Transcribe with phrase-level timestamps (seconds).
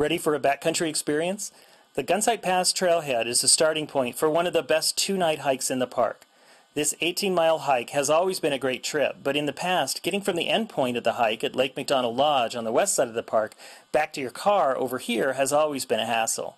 [0.00, 1.52] Ready for a backcountry experience?
[1.92, 5.40] The Gunsight Pass trailhead is the starting point for one of the best two night
[5.40, 6.24] hikes in the park.
[6.72, 10.22] This 18 mile hike has always been a great trip, but in the past, getting
[10.22, 13.08] from the end point of the hike at Lake McDonald Lodge on the west side
[13.08, 13.54] of the park
[13.92, 16.56] back to your car over here has always been a hassle.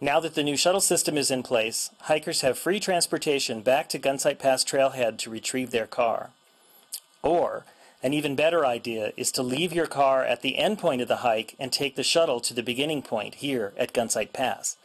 [0.00, 3.98] Now that the new shuttle system is in place, hikers have free transportation back to
[4.00, 6.30] Gunsight Pass trailhead to retrieve their car.
[7.22, 7.64] Or,
[8.02, 11.16] an even better idea is to leave your car at the end point of the
[11.16, 14.76] hike and take the shuttle to the beginning point here at Gunsight Pass.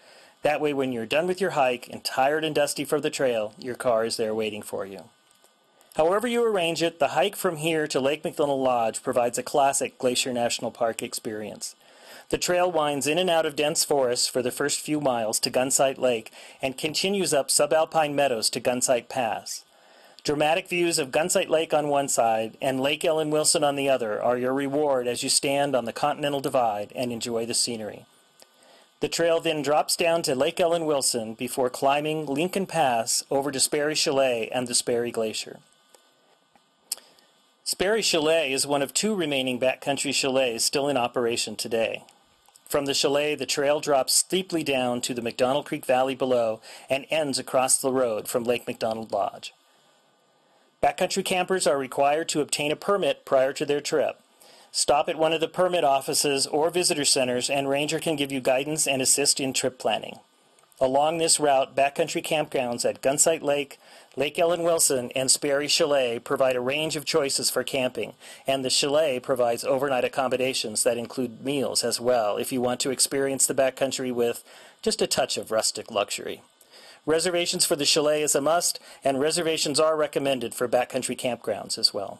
[0.41, 3.54] That way, when you're done with your hike and tired and dusty from the trail,
[3.58, 5.05] your car is there waiting for you.
[5.96, 9.98] However you arrange it, the hike from here to Lake McDonald Lodge provides a classic
[9.98, 11.76] Glacier National Park experience.
[12.30, 15.52] The trail winds in and out of dense forests for the first few miles to
[15.52, 19.63] Gunsight Lake and continues up subalpine meadows to Gunsight Pass.
[20.26, 24.20] Dramatic views of Gunsight Lake on one side and Lake Ellen Wilson on the other
[24.20, 28.08] are your reward as you stand on the Continental Divide and enjoy the scenery.
[29.02, 33.60] The trail then drops down to Lake Ellen Wilson before climbing Lincoln Pass over to
[33.60, 35.60] Sperry Chalet and the Sperry Glacier.
[37.64, 42.04] Sperry Chalet is one of two remaining backcountry chalets still in operation today.
[42.68, 47.05] From the chalet, the trail drops steeply down to the McDonald Creek Valley below and
[47.12, 49.54] ends across the road from Lake McDonald Lodge.
[50.86, 54.22] Backcountry campers are required to obtain a permit prior to their trip.
[54.72, 58.40] Stop at one of the permit offices or visitor centers, and Ranger can give you
[58.40, 60.20] guidance and assist in trip planning.
[60.80, 63.80] Along this route, backcountry campgrounds at Gunsight Lake,
[64.16, 68.14] Lake Ellen Wilson, and Sperry Chalet provide a range of choices for camping,
[68.46, 72.92] and the chalet provides overnight accommodations that include meals as well if you want to
[72.92, 74.44] experience the backcountry with
[74.84, 76.44] just a touch of rustic luxury.
[77.06, 81.94] Reservations for the chalet is a must, and reservations are recommended for backcountry campgrounds as
[81.94, 82.20] well.